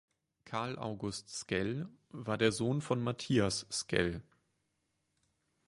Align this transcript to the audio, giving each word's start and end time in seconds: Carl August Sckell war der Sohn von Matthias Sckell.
Carl 0.45 0.79
August 0.79 1.29
Sckell 1.29 1.87
war 2.09 2.39
der 2.39 2.51
Sohn 2.51 2.81
von 2.81 3.03
Matthias 3.03 3.67
Sckell. 3.71 4.23